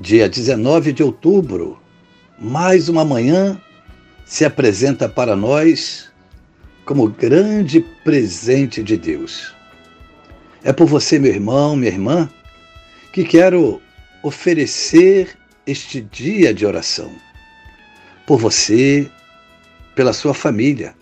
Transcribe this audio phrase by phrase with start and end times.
[0.00, 1.76] dia 19 de outubro,
[2.38, 3.60] mais uma manhã
[4.24, 6.08] se apresenta para nós
[6.84, 9.52] como grande presente de Deus.
[10.62, 12.30] É por você, meu irmão, minha irmã,
[13.12, 13.82] que quero
[14.22, 17.10] oferecer este dia de oração.
[18.24, 19.10] Por você,
[19.96, 20.94] pela sua família.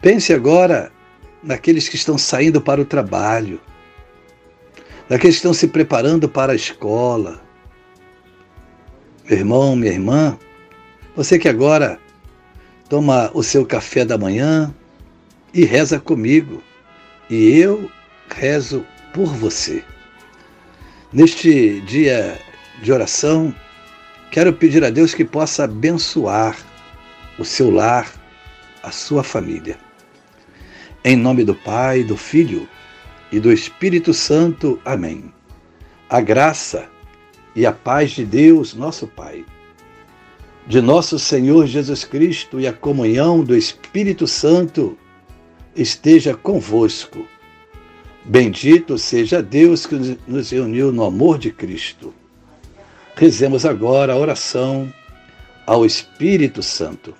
[0.00, 0.92] Pense agora
[1.42, 3.60] naqueles que estão saindo para o trabalho,
[5.08, 7.43] naqueles que estão se preparando para a escola,
[9.28, 10.38] meu irmão, minha irmã,
[11.16, 11.98] você que agora
[12.88, 14.74] toma o seu café da manhã
[15.52, 16.62] e reza comigo,
[17.30, 17.90] e eu
[18.28, 19.82] rezo por você.
[21.10, 22.38] Neste dia
[22.82, 23.54] de oração,
[24.30, 26.58] quero pedir a Deus que possa abençoar
[27.38, 28.12] o seu lar,
[28.82, 29.78] a sua família.
[31.02, 32.68] Em nome do Pai, do Filho
[33.32, 34.78] e do Espírito Santo.
[34.84, 35.32] Amém.
[36.10, 36.88] A graça
[37.54, 39.44] e a paz de Deus, nosso Pai,
[40.66, 44.98] de nosso Senhor Jesus Cristo e a comunhão do Espírito Santo
[45.76, 47.26] esteja convosco.
[48.24, 52.14] Bendito seja Deus que nos reuniu no amor de Cristo.
[53.14, 54.92] Rezemos agora a oração
[55.66, 57.14] ao Espírito Santo.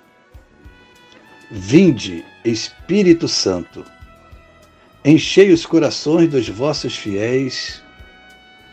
[1.51, 3.85] Vinde, Espírito Santo,
[5.05, 7.84] enchei os corações dos vossos fiéis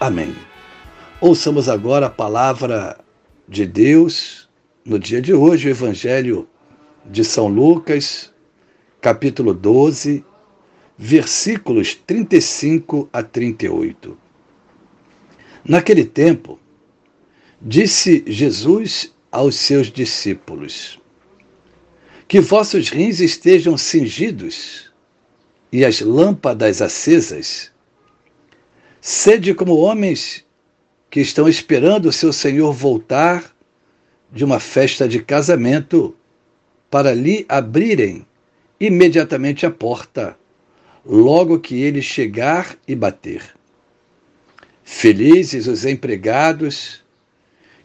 [0.00, 0.32] Amém.
[1.20, 2.96] Ouçamos agora a palavra
[3.48, 4.48] de Deus
[4.84, 6.48] no dia de hoje, o Evangelho
[7.04, 8.32] de São Lucas,
[9.00, 10.24] capítulo 12,
[10.96, 14.16] versículos 35 a 38.
[15.64, 16.60] Naquele tempo,
[17.60, 21.00] disse Jesus aos seus discípulos:
[22.28, 24.92] Que vossos rins estejam cingidos
[25.72, 27.72] e as lâmpadas acesas
[29.10, 30.44] Sede como homens
[31.08, 33.56] que estão esperando o seu senhor voltar
[34.30, 36.14] de uma festa de casamento
[36.90, 38.26] para lhe abrirem
[38.78, 40.36] imediatamente a porta,
[41.06, 43.54] logo que ele chegar e bater.
[44.84, 47.02] Felizes os empregados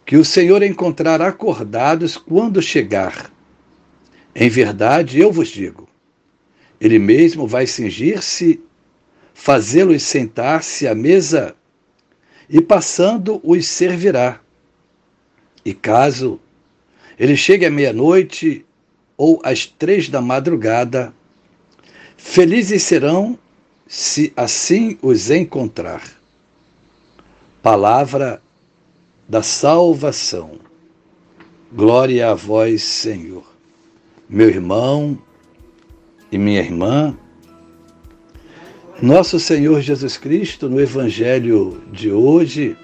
[0.06, 3.31] que o Senhor encontrar acordados quando chegar.
[4.35, 5.88] Em verdade, eu vos digo,
[6.81, 8.62] ele mesmo vai cingir-se
[9.43, 11.53] fazê-los sentar-se à mesa
[12.49, 14.39] e passando os servirá.
[15.65, 16.39] E caso
[17.19, 18.65] ele chegue à meia-noite
[19.17, 21.13] ou às três da madrugada,
[22.15, 23.37] felizes serão
[23.85, 26.03] se assim os encontrar.
[27.61, 28.41] Palavra
[29.27, 30.57] da salvação.
[31.69, 33.43] Glória a vós, Senhor.
[34.29, 35.21] Meu irmão
[36.31, 37.17] e minha irmã,
[39.03, 42.77] nosso Senhor Jesus Cristo, no Evangelho de hoje,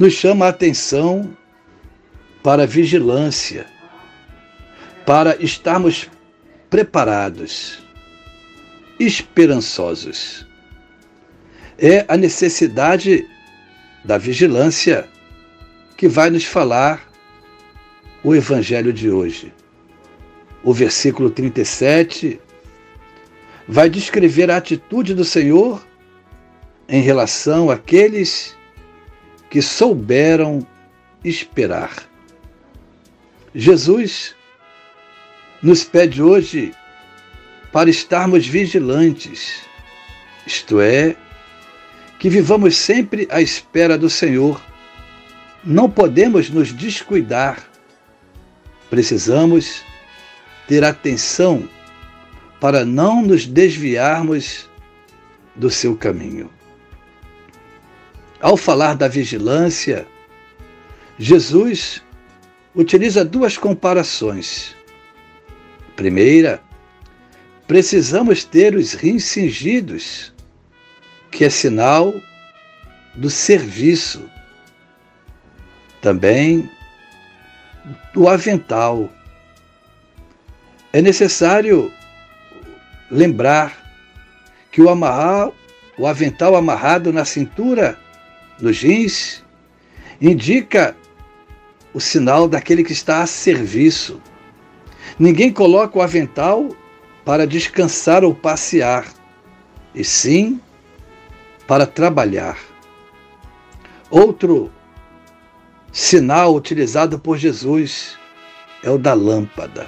[0.00, 1.30] nos chama a atenção
[2.42, 3.66] para a vigilância,
[5.06, 6.10] para estarmos
[6.68, 7.78] preparados,
[8.98, 10.44] esperançosos.
[11.78, 13.24] É a necessidade
[14.04, 15.08] da vigilância
[15.96, 17.08] que vai nos falar
[18.24, 19.52] o Evangelho de hoje.
[20.64, 22.40] O versículo 37
[23.68, 25.84] vai descrever a atitude do Senhor
[26.88, 28.56] em relação àqueles
[29.50, 30.66] que souberam
[31.24, 32.08] esperar.
[33.54, 34.34] Jesus
[35.62, 36.72] nos pede hoje
[37.72, 39.62] para estarmos vigilantes,
[40.46, 41.16] isto é,
[42.18, 44.62] que vivamos sempre à espera do Senhor.
[45.64, 47.58] Não podemos nos descuidar.
[48.88, 49.82] Precisamos
[50.68, 51.68] ter atenção
[52.66, 54.68] para não nos desviarmos
[55.54, 56.50] do seu caminho.
[58.40, 60.04] Ao falar da vigilância,
[61.16, 62.02] Jesus
[62.74, 64.74] utiliza duas comparações.
[65.94, 66.60] Primeira,
[67.68, 70.34] precisamos ter os rins cingidos,
[71.30, 72.12] que é sinal
[73.14, 74.28] do serviço.
[76.02, 76.68] Também
[78.12, 79.08] do avental.
[80.92, 81.92] É necessário
[83.10, 83.76] lembrar
[84.70, 85.50] que o amarrar,
[85.98, 87.98] o avental amarrado na cintura,
[88.60, 89.44] nos jeans,
[90.20, 90.96] indica
[91.92, 94.20] o sinal daquele que está a serviço.
[95.18, 96.68] Ninguém coloca o avental
[97.24, 99.06] para descansar ou passear,
[99.94, 100.60] e sim
[101.66, 102.58] para trabalhar.
[104.10, 104.70] Outro
[105.90, 108.18] sinal utilizado por Jesus
[108.82, 109.86] é o da lâmpada.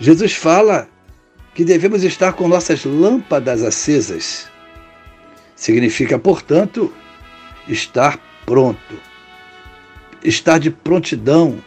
[0.00, 0.88] Jesus fala
[1.54, 4.48] que devemos estar com nossas lâmpadas acesas.
[5.54, 6.92] Significa, portanto,
[7.68, 8.98] estar pronto,
[10.22, 11.62] estar de prontidão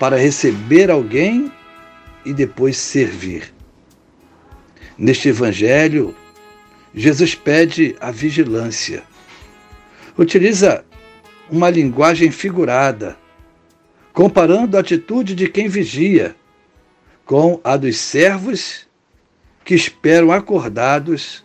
[0.00, 1.52] para receber alguém
[2.24, 3.54] e depois servir.
[4.98, 6.14] Neste Evangelho,
[6.92, 9.04] Jesus pede a vigilância.
[10.18, 10.84] Utiliza
[11.48, 13.16] uma linguagem figurada,
[14.12, 16.34] comparando a atitude de quem vigia
[17.24, 18.85] com a dos servos
[19.66, 21.44] que esperam acordados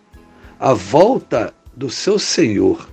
[0.59, 2.87] a volta do seu Senhor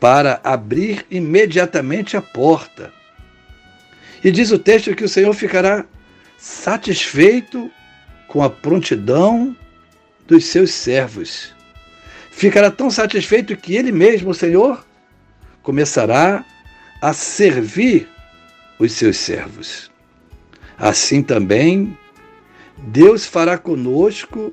[0.00, 2.90] para abrir imediatamente a porta.
[4.24, 5.84] E diz o texto que o Senhor ficará
[6.38, 7.70] satisfeito
[8.26, 9.54] com a prontidão
[10.26, 11.54] dos seus servos.
[12.30, 14.86] Ficará tão satisfeito que ele mesmo, o Senhor,
[15.62, 16.42] começará
[17.00, 18.08] a servir
[18.78, 19.90] os seus servos.
[20.78, 21.96] Assim também,
[22.78, 24.52] Deus fará conosco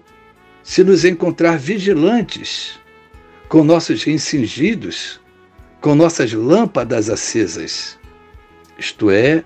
[0.63, 2.79] se nos encontrar vigilantes,
[3.47, 5.19] com nossos cingidos,
[5.81, 7.97] com nossas lâmpadas acesas,
[8.77, 9.43] isto é,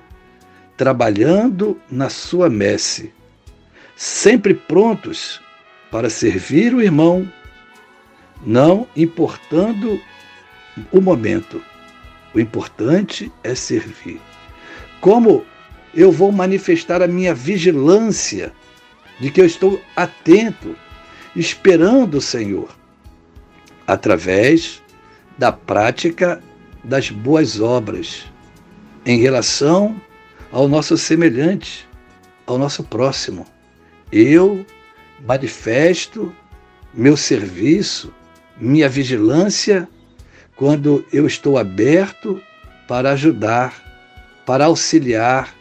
[0.76, 3.14] trabalhando na sua messe,
[3.96, 5.42] sempre prontos
[5.90, 7.32] para servir o irmão,
[8.46, 10.02] não importando
[10.92, 11.64] o momento.
[12.34, 14.20] O importante é servir.
[15.00, 15.46] Como
[15.94, 18.52] eu vou manifestar a minha vigilância
[19.20, 20.76] de que eu estou atento,
[21.36, 22.70] esperando o Senhor?
[23.86, 24.82] Através
[25.38, 26.42] da prática
[26.84, 28.26] das boas obras
[29.06, 30.00] em relação
[30.52, 31.88] ao nosso semelhante,
[32.46, 33.46] ao nosso próximo.
[34.12, 34.66] Eu
[35.26, 36.34] manifesto
[36.94, 38.14] meu serviço,
[38.58, 39.88] minha vigilância
[40.56, 42.42] quando eu estou aberto
[42.88, 43.74] para ajudar,
[44.46, 45.54] para auxiliar,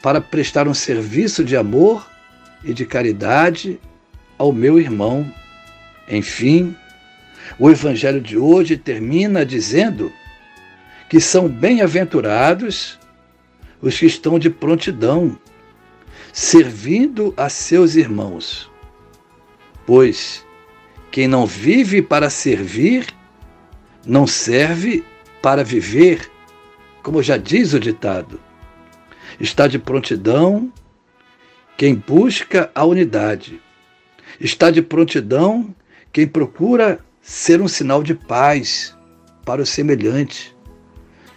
[0.00, 2.08] para prestar um serviço de amor
[2.64, 3.80] e de caridade
[4.36, 5.30] ao meu irmão.
[6.08, 6.74] Enfim,
[7.58, 10.12] o Evangelho de hoje termina dizendo
[11.08, 12.98] que são bem-aventurados
[13.80, 15.38] os que estão de prontidão,
[16.32, 18.70] servindo a seus irmãos.
[19.86, 20.44] Pois
[21.10, 23.06] quem não vive para servir
[24.04, 25.04] não serve
[25.42, 26.30] para viver,
[27.02, 28.40] como já diz o ditado.
[29.40, 30.72] Está de prontidão
[31.78, 33.58] quem busca a unidade.
[34.38, 35.74] Está de prontidão
[36.12, 38.94] quem procura ser um sinal de paz
[39.46, 40.54] para o semelhante.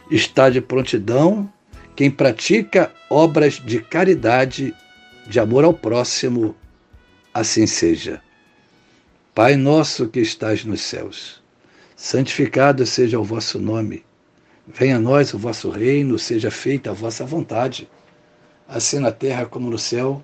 [0.09, 1.49] Está de prontidão
[1.95, 4.75] quem pratica obras de caridade,
[5.27, 6.53] de amor ao próximo.
[7.33, 8.21] Assim seja.
[9.33, 11.41] Pai nosso que estás nos céus
[12.01, 14.03] santificado seja o vosso nome.
[14.65, 17.87] Venha a nós o vosso reino, seja feita a vossa vontade,
[18.67, 20.23] assim na terra como no céu.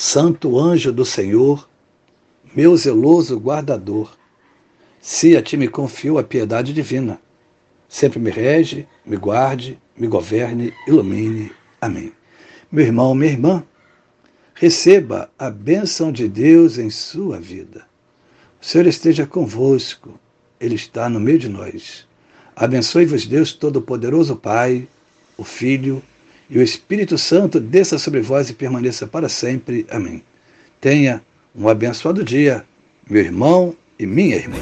[0.00, 1.68] Santo anjo do Senhor,
[2.54, 4.16] meu zeloso guardador,
[5.00, 7.20] se a ti me confio a piedade divina,
[7.88, 11.50] sempre me rege, me guarde, me governe, ilumine.
[11.80, 12.12] Amém.
[12.70, 13.64] Meu irmão, minha irmã,
[14.54, 17.84] Receba a bênção de Deus em sua vida.
[18.62, 20.18] O Senhor esteja convosco,
[20.60, 22.06] Ele está no meio de nós.
[22.54, 24.86] Abençoe-vos, Deus Todo-Poderoso, Pai,
[25.36, 26.00] o Filho
[26.50, 29.86] e o Espírito Santo, desça sobre vós e permaneça para sempre.
[29.90, 30.22] Amém.
[30.80, 31.22] Tenha
[31.54, 32.64] um abençoado dia,
[33.08, 34.56] meu irmão e minha irmã.